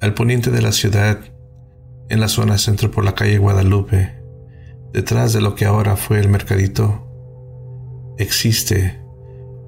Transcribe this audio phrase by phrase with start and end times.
[0.00, 1.18] Al poniente de la ciudad,
[2.08, 4.14] en la zona centro por la calle Guadalupe,
[4.92, 7.04] detrás de lo que ahora fue el mercadito,
[8.16, 9.00] existe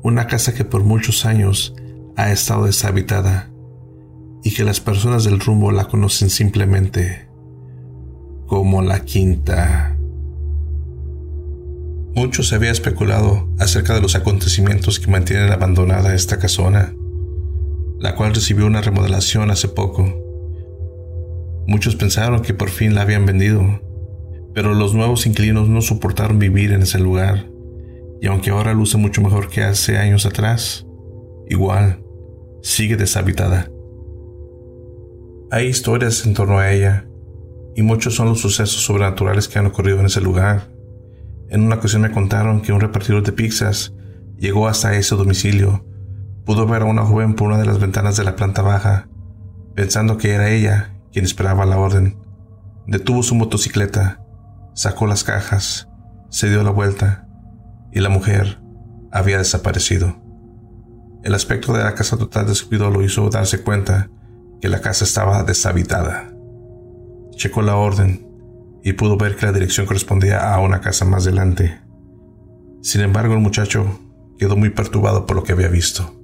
[0.03, 1.75] una casa que por muchos años
[2.17, 3.51] ha estado deshabitada
[4.43, 7.29] y que las personas del rumbo la conocen simplemente
[8.47, 9.97] como la quinta.
[12.15, 16.93] Mucho se había especulado acerca de los acontecimientos que mantienen abandonada esta casona,
[17.99, 20.30] la cual recibió una remodelación hace poco.
[21.67, 23.81] Muchos pensaron que por fin la habían vendido,
[24.55, 27.47] pero los nuevos inquilinos no soportaron vivir en ese lugar,
[28.21, 30.87] y aunque ahora luce mucho mejor que hace años atrás,
[31.49, 32.03] igual
[32.63, 33.71] sigue deshabitada.
[35.51, 37.07] Hay historias en torno a ella,
[37.77, 40.71] y muchos son los sucesos sobrenaturales que han ocurrido en ese lugar.
[41.49, 43.95] En una ocasión me contaron que un repartidor de pizzas
[44.39, 45.85] llegó hasta ese domicilio,
[46.45, 49.09] pudo ver a una joven por una de las ventanas de la planta baja,
[49.75, 52.19] pensando que era ella quien esperaba la orden.
[52.87, 54.25] Detuvo su motocicleta,
[54.75, 55.89] sacó las cajas,
[56.29, 57.27] se dio la vuelta
[57.93, 58.61] y la mujer
[59.13, 60.17] había desaparecido.
[61.23, 64.11] El aspecto de la casa total descuido lo hizo darse cuenta
[64.61, 66.33] que la casa estaba deshabitada.
[67.37, 68.27] Checó la orden
[68.83, 71.81] y pudo ver que la dirección correspondía a una casa más adelante.
[72.83, 74.01] Sin embargo, el muchacho
[74.39, 76.15] quedó muy perturbado por lo que había visto.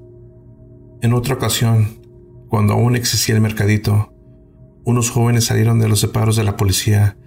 [1.02, 2.00] En otra ocasión,
[2.48, 4.15] cuando aún existía el mercadito,
[4.86, 7.18] unos jóvenes salieron de los separos de la policía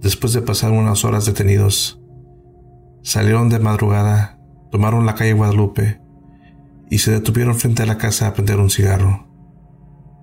[0.00, 2.00] después de pasar unas horas detenidos.
[3.02, 4.38] Salieron de madrugada,
[4.70, 6.00] tomaron la calle Guadalupe
[6.88, 9.26] y se detuvieron frente a la casa a prender un cigarro.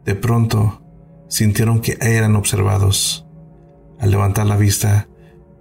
[0.06, 0.84] De pronto,
[1.28, 3.28] sintieron que eran observados.
[4.00, 5.10] Al levantar la vista,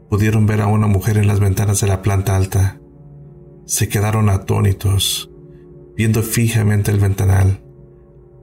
[0.09, 2.79] pudieron ver a una mujer en las ventanas de la planta alta.
[3.65, 5.33] Se quedaron atónitos,
[5.97, 7.65] viendo fijamente el ventanal,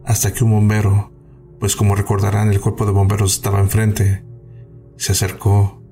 [0.04, 1.11] hasta que un bombero,
[1.62, 4.26] pues como recordarán el cuerpo de bomberos estaba enfrente,
[4.98, 5.84] se acercó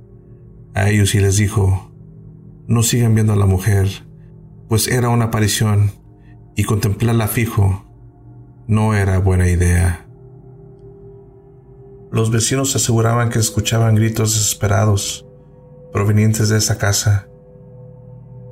[0.74, 1.92] a ellos y les dijo,
[2.66, 3.88] no sigan viendo a la mujer,
[4.68, 5.92] pues era una aparición
[6.56, 7.86] y contemplarla fijo
[8.68, 10.08] no era buena idea.
[12.12, 15.28] Los vecinos aseguraban que escuchaban gritos desesperados
[15.94, 17.28] provenientes de esa casa.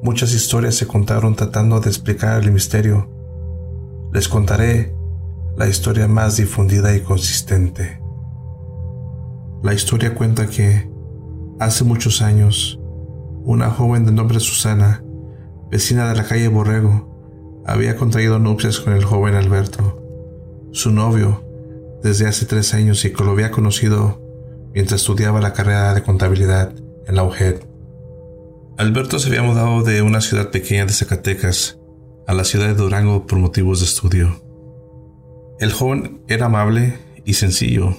[0.04, 3.10] Muchas historias se contaron tratando de explicar el misterio.
[4.14, 4.97] Les contaré
[5.58, 8.00] la historia más difundida y consistente.
[9.64, 10.88] La historia cuenta que,
[11.60, 12.80] hace muchos años,
[13.44, 15.04] una joven de nombre Susana,
[15.72, 20.04] vecina de la calle Borrego, había contraído nupcias con el joven Alberto,
[20.72, 21.44] su novio,
[22.04, 24.22] desde hace tres años y que lo había conocido
[24.76, 26.76] mientras estudiaba la carrera de contabilidad
[27.08, 27.62] en la UGED.
[28.78, 31.80] Alberto se había mudado de una ciudad pequeña de Zacatecas
[32.28, 34.47] a la ciudad de Durango por motivos de estudio.
[35.60, 37.96] El joven era amable y sencillo,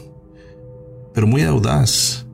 [1.13, 2.27] pero muy audaz,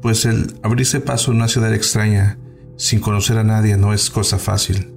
[0.00, 2.38] pues el abrirse paso en una ciudad extraña
[2.76, 4.92] sin conocer a nadie no es cosa fácil.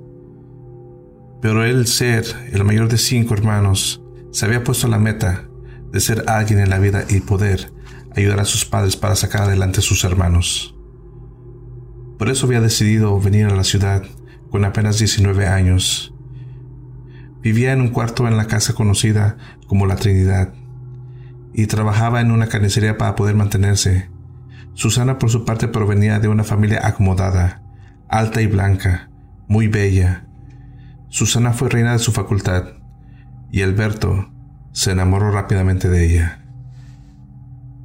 [1.42, 4.02] Pero él ser el mayor de cinco hermanos
[4.32, 5.50] se había puesto la meta
[5.92, 7.72] de ser alguien en la vida y poder
[8.16, 10.76] ayudar a sus padres para sacar adelante a sus hermanos.
[12.18, 14.04] Por eso había decidido venir a la ciudad
[14.52, 16.14] con apenas 19 años.
[17.42, 20.54] Vivía en un cuarto en la casa conocida como la Trinidad
[21.54, 24.10] y trabajaba en una carnicería para poder mantenerse.
[24.74, 27.62] Susana por su parte provenía de una familia acomodada,
[28.08, 29.10] alta y blanca,
[29.48, 30.26] muy bella.
[31.10, 32.66] Susana fue reina de su facultad
[33.52, 34.32] y Alberto
[34.72, 36.46] se enamoró rápidamente de ella.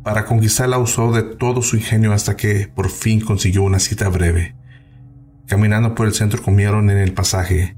[0.03, 4.54] Para conquistarla usó de todo su ingenio hasta que por fin consiguió una cita breve.
[5.47, 7.76] Caminando por el centro comieron en el pasaje,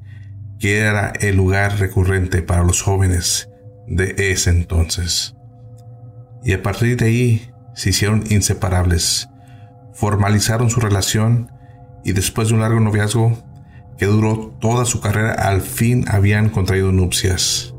[0.59, 3.50] que era el lugar recurrente para los jóvenes
[3.87, 5.34] de ese entonces.
[6.44, 9.28] Y a partir de ahí se hicieron inseparables,
[9.95, 11.50] formalizaron su relación
[12.05, 13.39] y después de un largo noviazgo
[13.99, 17.75] que duró toda su carrera al fin habían contraído nupcias.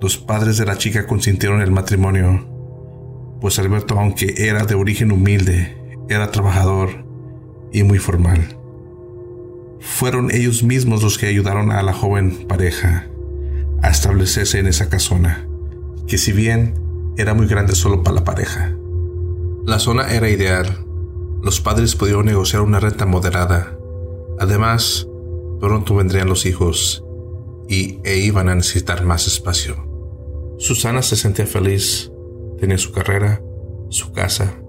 [0.00, 2.48] Los padres de la chica consintieron el matrimonio,
[3.40, 5.76] pues Alberto, aunque era de origen humilde,
[6.08, 7.04] era trabajador
[7.72, 8.59] y muy formal.
[9.80, 13.08] Fueron ellos mismos los que ayudaron a la joven pareja
[13.82, 15.48] a establecerse en esa casona,
[16.06, 16.74] que si bien
[17.16, 18.76] era muy grande solo para la pareja.
[19.64, 20.84] La zona era ideal.
[21.42, 23.76] Los padres pudieron negociar una renta moderada.
[24.38, 25.06] Además,
[25.60, 27.04] pronto vendrían los hijos
[27.68, 29.86] y e iban a necesitar más espacio.
[30.58, 32.10] Susana se sentía feliz.
[32.58, 33.42] Tenía su carrera,
[33.88, 34.60] su casa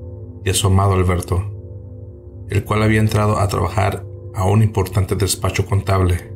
[0.46, 1.44] y a su amado Alberto,
[2.50, 4.06] el cual había entrado a trabajar
[4.36, 6.34] a un importante despacho contable.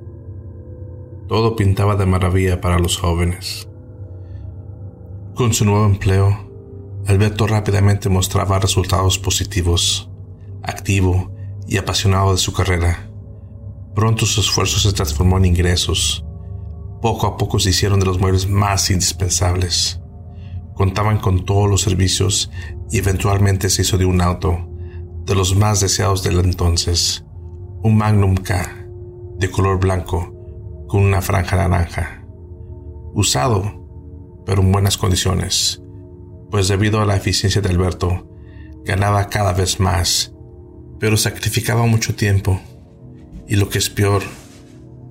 [1.28, 3.68] Todo pintaba de maravilla para los jóvenes.
[5.36, 6.46] Con su nuevo empleo,
[7.08, 10.10] Alberto rápidamente mostraba resultados positivos,
[10.64, 11.32] activo
[11.68, 13.10] y apasionado de su carrera.
[13.94, 16.26] Pronto su esfuerzo se transformó en ingresos.
[17.02, 20.00] Poco a poco se hicieron de los muebles más indispensables.
[20.74, 22.52] Contaban con todos los servicios
[22.92, 24.68] y eventualmente se hizo de un auto,
[25.26, 27.25] de los más deseados del entonces,
[27.86, 28.88] un Magnum K,
[29.38, 30.34] de color blanco,
[30.88, 32.26] con una franja naranja.
[33.14, 35.82] Usado, pero en buenas condiciones
[36.56, 38.30] pues debido a la eficiencia de Alberto,
[38.86, 40.34] ganaba cada vez más,
[41.02, 42.62] pero sacrificaba mucho tiempo.
[43.46, 44.24] Y lo que es peor,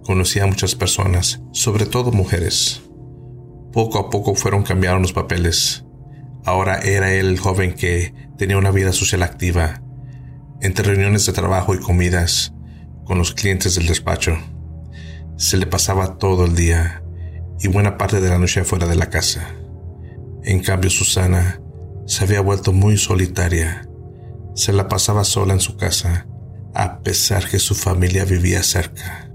[0.05, 2.81] conocía a muchas personas, sobre todo mujeres.
[3.73, 5.85] Poco a poco fueron cambiando los papeles.
[6.47, 9.83] Ahora era él el joven que tenía una vida social activa,
[10.63, 12.55] entre reuniones de trabajo y comidas,
[13.05, 14.37] con los clientes del despacho.
[15.37, 17.03] Se le pasaba todo el día
[17.61, 19.55] y buena parte de la noche fuera de la casa.
[20.43, 21.61] En cambio, Susana
[22.07, 23.89] se había vuelto muy solitaria.
[24.55, 26.27] Se la pasaba sola en su casa,
[26.75, 29.31] a pesar que su familia vivía cerca.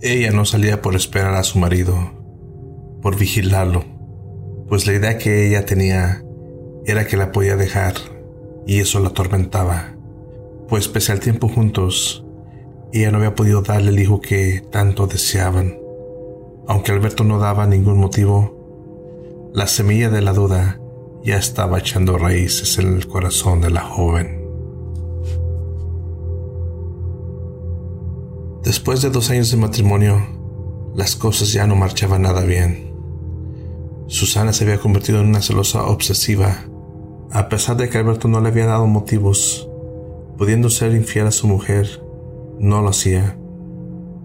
[0.00, 2.12] Ella no salía por esperar a su marido,
[3.02, 3.84] por vigilarlo,
[4.68, 6.22] pues la idea que ella tenía
[6.86, 7.94] era que la podía dejar,
[8.66, 9.94] y eso la atormentaba,
[10.68, 12.23] pues pese al tiempo juntos,
[13.00, 15.78] ella no había podido darle el hijo que tanto deseaban.
[16.68, 20.80] Aunque Alberto no daba ningún motivo, la semilla de la duda
[21.24, 24.44] ya estaba echando raíces en el corazón de la joven.
[28.62, 30.24] Después de dos años de matrimonio,
[30.94, 32.94] las cosas ya no marchaban nada bien.
[34.06, 36.64] Susana se había convertido en una celosa obsesiva,
[37.30, 39.68] a pesar de que Alberto no le había dado motivos,
[40.38, 42.03] pudiendo ser infiel a su mujer,
[42.58, 43.38] no lo hacía,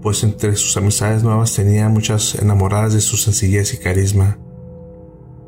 [0.01, 4.39] pues entre sus amistades nuevas tenía muchas enamoradas de su sencillez y carisma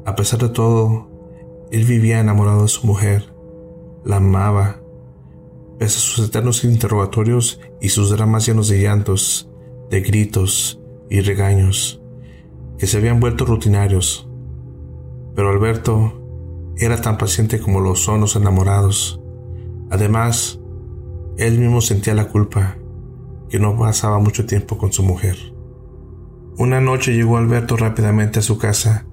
[0.03, 1.09] a pesar de todo,
[1.71, 3.33] él vivía enamorado de su mujer,
[4.03, 4.81] la amaba,
[5.77, 9.47] pese a sus eternos interrogatorios y sus dramas llenos de llantos,
[9.91, 12.01] de gritos y regaños,
[12.79, 14.27] que se habían vuelto rutinarios.
[15.35, 19.21] Pero Alberto era tan paciente como lo son los enamorados.
[19.91, 20.59] Además,
[21.47, 22.77] él mismo sentía la culpa,
[23.49, 25.37] que no pasaba mucho tiempo con su mujer.
[26.57, 29.05] Una noche llegó Alberto rápidamente a su casa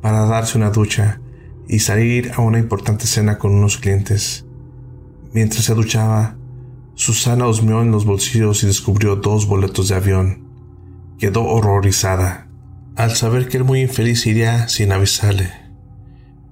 [0.00, 1.20] para darse una ducha
[1.68, 4.46] y salir a una importante cena con unos clientes.
[5.32, 6.36] Mientras se duchaba,
[6.94, 10.46] Susana husmeó en los bolsillos y descubrió dos boletos de avión.
[11.18, 12.48] Quedó horrorizada
[12.96, 15.50] al saber que el muy infeliz iría sin avisarle.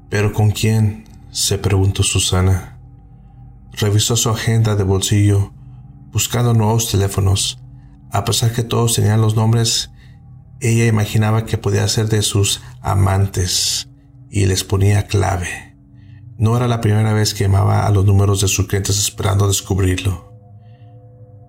[0.09, 1.05] ¿Pero con quién?
[1.31, 2.78] se preguntó Susana.
[3.79, 5.53] Revisó su agenda de bolsillo,
[6.13, 7.59] buscando nuevos teléfonos,
[8.11, 9.91] a pesar que todos tenían los nombres
[10.61, 13.89] ella imaginaba que podía ser de sus amantes
[14.29, 15.77] y les ponía clave.
[16.37, 20.33] No era la primera vez que llamaba a los números de sus clientes esperando descubrirlo.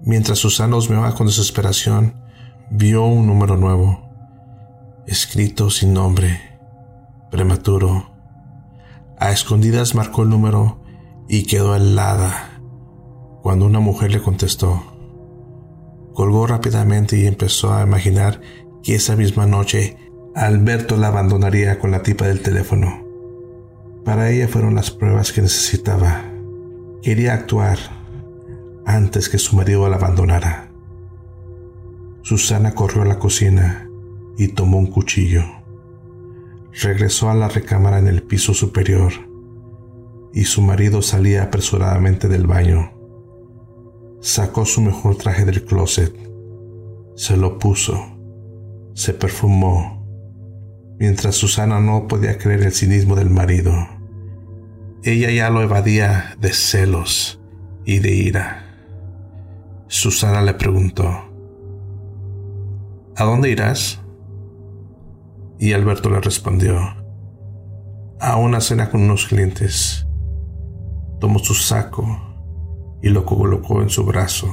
[0.01, 2.21] Mientras Susana miraba con desesperación,
[2.69, 4.07] vio un número nuevo,
[5.07, 6.59] escrito sin nombre,
[7.31, 8.11] prematuro.
[9.17, 10.78] A escondidas marcó el número
[11.31, 12.59] y quedó helada
[13.43, 14.81] cuando una mujer le contestó.
[16.13, 18.41] Colgó rápidamente y empezó a imaginar
[18.83, 19.95] que esa misma noche
[20.35, 23.05] Alberto la abandonaría con la tipa del teléfono.
[24.03, 26.23] Para ella fueron las pruebas que necesitaba.
[27.03, 27.77] Quería actuar
[28.85, 30.71] antes que su marido la abandonara.
[32.23, 33.87] Susana corrió a la cocina
[34.35, 35.43] y tomó un cuchillo.
[36.81, 39.28] Regresó a la recámara en el piso superior
[40.33, 42.93] y su marido salía apresuradamente del baño.
[44.21, 46.13] Sacó su mejor traje del closet,
[47.15, 48.19] se lo puso
[48.99, 50.05] se perfumó,
[50.99, 53.71] mientras Susana no podía creer el cinismo del marido.
[55.03, 57.41] Ella ya lo evadía de celos
[57.85, 58.75] y de ira.
[59.87, 61.07] Susana le preguntó,
[63.15, 64.01] ¿A dónde irás?
[65.59, 66.77] Y Alberto le respondió,
[68.19, 70.05] a una cena con unos clientes.
[71.19, 72.05] Tomó su saco
[73.01, 74.47] y lo colocó en su brazo.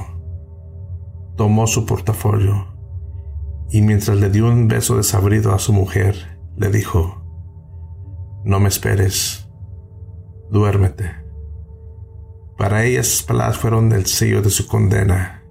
[1.35, 2.77] Tomó su portafolio
[3.69, 7.23] y mientras le dio un beso desabrido a su mujer, le dijo,
[8.43, 9.47] No me esperes,
[10.49, 11.11] duérmete.
[12.57, 15.43] Para ella esas palabras fueron el sello de su condena.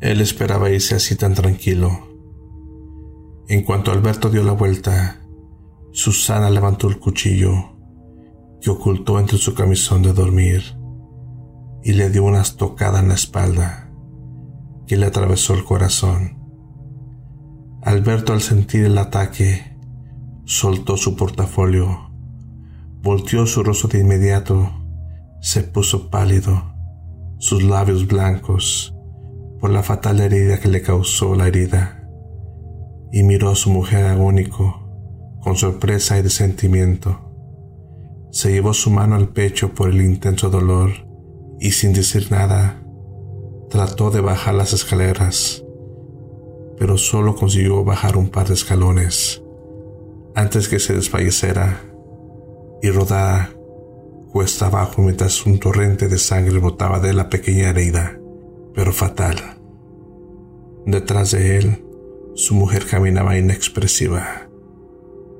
[0.00, 1.90] Él esperaba irse así tan tranquilo.
[3.48, 5.20] En cuanto Alberto dio la vuelta,
[5.92, 7.73] Susana levantó el cuchillo
[8.64, 10.62] que ocultó entre su camisón de dormir
[11.82, 13.90] y le dio una estocada en la espalda
[14.86, 16.38] que le atravesó el corazón.
[17.82, 19.76] Alberto al sentir el ataque
[20.46, 22.10] soltó su portafolio,
[23.02, 24.70] volteó su rostro de inmediato,
[25.42, 26.74] se puso pálido,
[27.38, 28.94] sus labios blancos,
[29.60, 32.08] por la fatal herida que le causó la herida,
[33.12, 37.23] y miró a su mujer agónico, con sorpresa y de sentimiento.
[38.34, 40.90] Se llevó su mano al pecho por el intenso dolor
[41.60, 42.82] y sin decir nada,
[43.70, 45.64] trató de bajar las escaleras,
[46.76, 49.40] pero solo consiguió bajar un par de escalones
[50.34, 51.80] antes que se desfalleciera
[52.82, 53.54] y rodara
[54.32, 58.18] cuesta abajo mientras un torrente de sangre botaba de la pequeña herida,
[58.74, 59.36] pero fatal.
[60.86, 61.84] Detrás de él,
[62.34, 64.48] su mujer caminaba inexpresiva,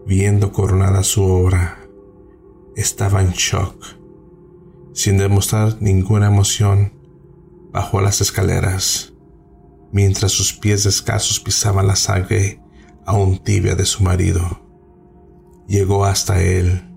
[0.06, 1.83] viendo coronada su obra.
[2.76, 3.84] Estaba en shock.
[4.94, 6.92] Sin demostrar ninguna emoción,
[7.72, 9.12] bajó las escaleras,
[9.92, 12.60] mientras sus pies escasos pisaban la sangre
[13.06, 14.60] aún tibia de su marido.
[15.68, 16.90] Llegó hasta él.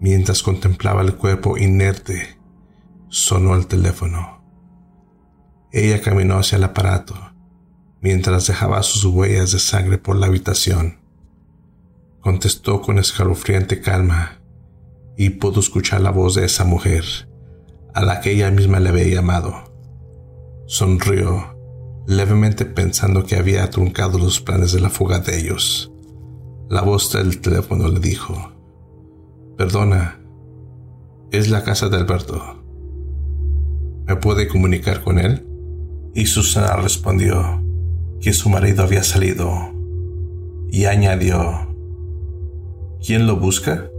[0.00, 2.38] Mientras contemplaba el cuerpo inerte,
[3.08, 4.42] sonó el teléfono.
[5.72, 7.14] Ella caminó hacia el aparato,
[8.00, 11.00] mientras dejaba sus huellas de sangre por la habitación.
[12.20, 14.41] Contestó con escalofriante calma
[15.16, 17.04] y pudo escuchar la voz de esa mujer,
[17.94, 19.54] a la que ella misma le había llamado.
[20.66, 21.56] Sonrió,
[22.06, 25.92] levemente pensando que había truncado los planes de la fuga de ellos.
[26.68, 28.52] La voz del teléfono le dijo,
[29.56, 30.20] Perdona,
[31.30, 32.62] es la casa de Alberto.
[34.06, 35.46] ¿Me puede comunicar con él?
[36.14, 37.62] Y Susana respondió
[38.20, 39.72] que su marido había salido
[40.70, 41.74] y añadió,
[43.04, 43.90] ¿quién lo busca?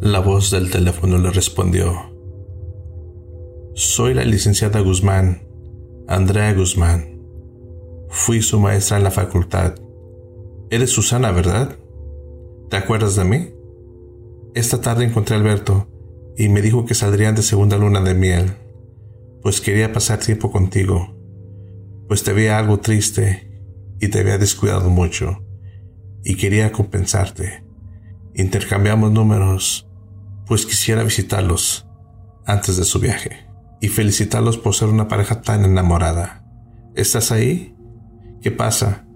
[0.00, 1.94] La voz del teléfono le respondió,
[3.74, 5.48] soy la licenciada Guzmán,
[6.06, 7.20] Andrea Guzmán.
[8.10, 9.74] Fui su maestra en la facultad
[10.68, 11.78] Eres Susana, ¿verdad?
[12.68, 13.54] ¿Te acuerdas de mí?
[14.54, 15.88] Esta tarde encontré a Alberto
[16.36, 18.52] y me dijo que saldrían de segunda luna de miel,
[19.42, 21.16] pues quería pasar tiempo contigo,
[22.08, 23.62] pues te veía algo triste
[24.00, 25.42] y te había descuidado mucho,
[26.22, 27.64] y quería compensarte.
[28.34, 29.85] Intercambiamos números,
[30.46, 31.88] pues quisiera visitarlos
[32.46, 33.46] antes de su viaje
[33.80, 36.44] y felicitarlos por ser una pareja tan enamorada.
[36.94, 37.76] ¿Estás ahí?
[38.40, 39.06] ¿Qué pasa?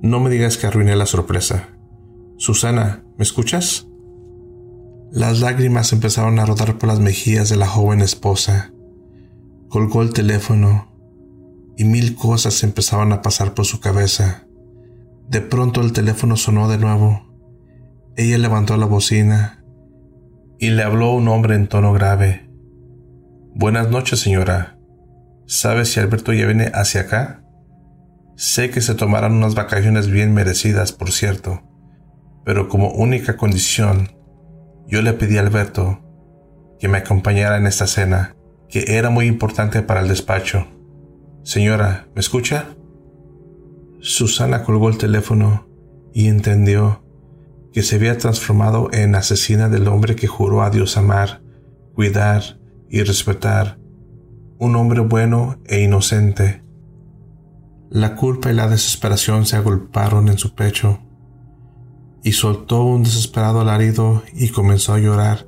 [0.00, 1.68] No me digas que arruiné la sorpresa.
[2.38, 3.86] Susana, ¿me escuchas?
[5.12, 8.72] Las lágrimas empezaron a rodar por las mejillas de la joven esposa.
[9.68, 10.90] Colgó el teléfono
[11.76, 14.46] y mil cosas empezaban a pasar por su cabeza.
[15.28, 17.28] De pronto el teléfono sonó de nuevo.
[18.16, 19.61] Ella levantó la bocina
[20.62, 22.48] y le habló un hombre en tono grave.
[23.52, 24.78] Buenas noches, señora.
[25.44, 27.42] ¿Sabe si Alberto ya viene hacia acá?
[28.36, 31.64] Sé que se tomarán unas vacaciones bien merecidas, por cierto,
[32.44, 34.12] pero como única condición,
[34.86, 35.98] yo le pedí a Alberto
[36.78, 38.36] que me acompañara en esta cena,
[38.68, 40.68] que era muy importante para el despacho.
[41.42, 42.68] Señora, ¿me escucha?
[44.00, 45.66] Susana colgó el teléfono
[46.14, 47.01] y entendió
[47.72, 51.42] que se había transformado en asesina del hombre que juró a Dios amar,
[51.94, 53.78] cuidar y respetar,
[54.58, 56.62] un hombre bueno e inocente
[57.92, 61.00] la culpa y la desesperación se agolparon en su pecho
[62.22, 65.46] y soltó un desesperado alarido y comenzó a llorar,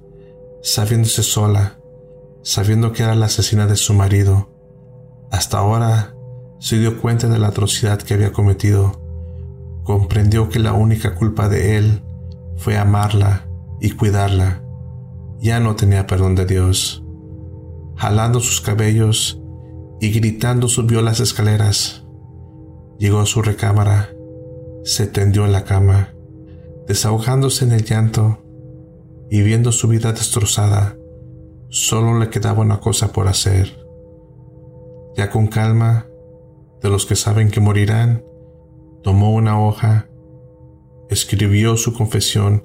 [0.62, 1.78] sabiéndose sola,
[2.42, 4.50] sabiendo que era la asesina de su marido.
[5.30, 6.14] Hasta ahora
[6.58, 9.00] se dio cuenta de la atrocidad que había cometido.
[9.82, 12.03] Comprendió que la única culpa de él
[12.56, 13.49] fue amarla
[13.80, 14.62] y cuidarla.
[15.40, 17.04] Ya no tenía perdón de Dios.
[17.96, 19.40] Jalando sus cabellos
[20.00, 22.04] y gritando subió las escaleras.
[22.99, 24.11] Llegó a su recámara,
[24.84, 26.14] se tendió en la cama,
[26.87, 28.38] desahogándose en el llanto
[29.30, 30.96] y viendo su vida destrozada,
[31.68, 33.84] solo le quedaba una cosa por hacer.
[35.16, 36.06] Ya con calma,
[36.82, 38.25] de los que saben que morirán,
[39.02, 40.08] tomó una hoja,
[41.08, 42.64] escribió su confesión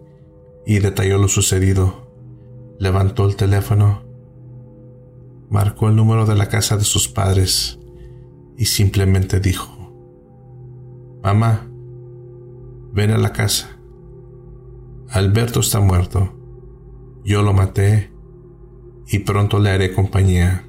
[0.66, 2.08] y detalló lo sucedido.
[2.80, 4.04] Levantó el teléfono,
[5.50, 7.80] marcó el número de la casa de sus padres
[8.58, 9.80] y simplemente dijo,
[11.22, 11.70] Mamá,
[12.94, 13.78] ven a la casa.
[15.10, 16.34] Alberto está muerto.
[17.26, 18.12] Yo lo maté
[19.08, 20.66] y pronto le haré compañía.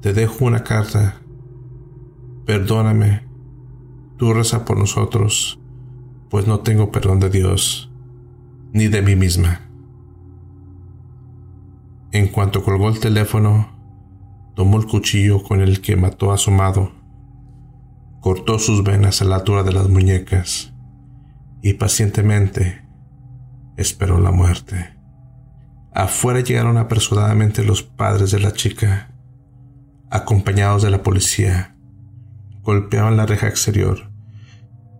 [0.00, 1.22] Te dejo una carta.
[2.44, 3.26] Perdóname.
[4.18, 5.58] Tú reza por nosotros,
[6.34, 7.92] pues no tengo perdón de Dios,
[8.72, 9.60] ni de mí misma.
[12.10, 13.70] En cuanto colgó el teléfono,
[14.56, 16.90] tomó el cuchillo con el que mató a su amado
[18.20, 20.72] cortó sus venas a la altura de las muñecas
[21.62, 22.84] y pacientemente
[23.76, 24.92] esperó la muerte.
[25.92, 29.14] Afuera llegaron apresuradamente los padres de la chica,
[30.10, 31.76] acompañados de la policía.
[32.62, 34.10] Golpeaban la reja exterior,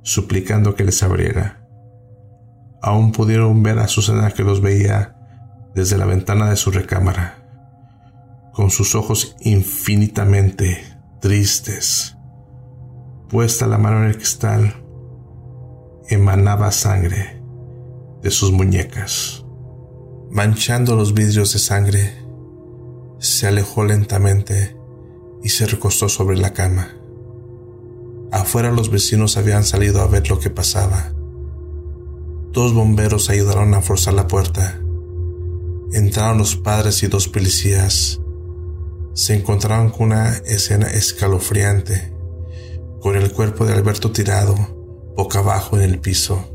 [0.04, 1.66] suplicando que les abriera.
[2.80, 5.16] Aún pudieron ver a Susana que los veía
[5.75, 7.42] desde la ventana de su recámara,
[8.52, 10.84] con sus ojos infinitamente
[11.20, 12.16] tristes.
[13.28, 14.73] Puesta la mano en el cristal,
[16.08, 17.42] emanaba sangre
[18.23, 19.44] de sus muñecas
[20.34, 22.12] manchando los vidrios de sangre,
[23.20, 24.76] se alejó lentamente
[25.44, 26.88] y se recostó sobre la cama.
[28.34, 31.12] Afuera los vecinos habían salido a ver lo que pasaba.
[32.52, 34.80] Dos bomberos ayudaron a forzar la puerta.
[35.92, 38.20] Entraron los padres y dos policías.
[39.14, 42.12] Se encontraron con una escena escalofriante,
[43.00, 44.54] con el cuerpo de Alberto tirado,
[45.16, 46.50] boca abajo en el piso,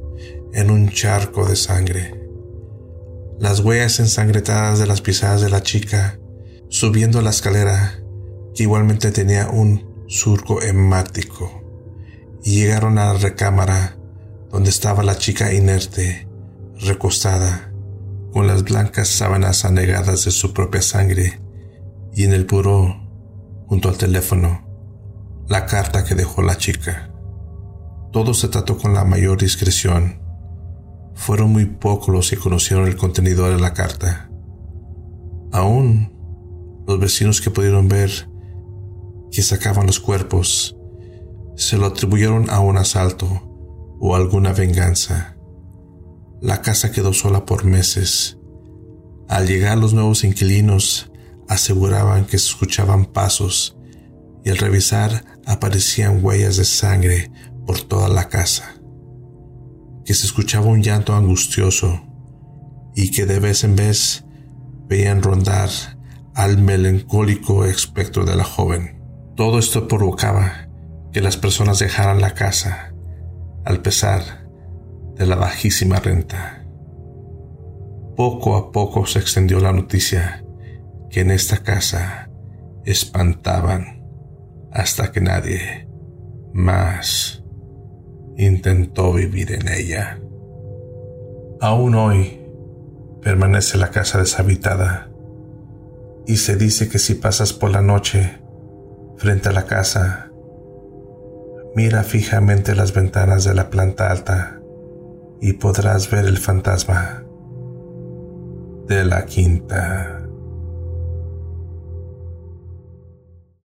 [0.53, 2.19] en un charco de sangre
[3.39, 6.19] las huellas ensangretadas de las pisadas de la chica,
[6.67, 8.03] subiendo la escalera,
[8.53, 11.58] que igualmente tenía un surco hemático,
[12.43, 13.97] y llegaron a la recámara
[14.51, 16.27] donde estaba la chica inerte,
[16.79, 17.71] recostada,
[18.31, 21.41] con las blancas sábanas anegadas de su propia sangre,
[22.13, 22.95] y en el puro,
[23.67, 24.67] junto al teléfono,
[25.47, 27.11] la carta que dejó la chica.
[28.11, 30.19] Todo se trató con la mayor discreción
[31.19, 34.31] fueron muy pocos los que conocieron el contenido de la carta.
[35.51, 36.13] Aún
[36.87, 38.09] los vecinos que pudieron ver
[39.29, 40.77] que sacaban los cuerpos
[41.59, 43.27] se lo atribuyeron a un asalto
[43.99, 45.35] o alguna venganza.
[46.41, 48.37] La casa quedó sola por meses.
[49.27, 51.11] Al llegar los nuevos inquilinos
[51.49, 53.77] aseguraban que se escuchaban pasos
[54.45, 57.29] y al revisar aparecían huellas de sangre
[57.67, 58.79] por toda la casa
[60.05, 62.01] que se escuchaba un llanto angustioso
[62.95, 64.25] y que de vez en vez
[64.87, 65.69] veían rondar
[66.33, 69.03] al melancólico espectro de la joven.
[69.35, 70.68] Todo esto provocaba
[71.11, 72.93] que las personas dejaran la casa,
[73.65, 74.47] al pesar
[75.15, 76.65] de la bajísima renta.
[78.15, 80.43] Poco a poco se extendió la noticia
[81.09, 82.29] que en esta casa
[82.85, 84.03] espantaban
[84.71, 85.87] hasta que nadie
[86.53, 87.43] más
[88.37, 90.19] intentó vivir en ella.
[91.61, 92.41] Aún hoy
[93.21, 95.09] permanece la casa deshabitada
[96.25, 98.39] y se dice que si pasas por la noche
[99.17, 100.28] frente a la casa,
[101.75, 104.59] mira fijamente las ventanas de la planta alta
[105.41, 107.23] y podrás ver el fantasma
[108.87, 110.18] de la quinta.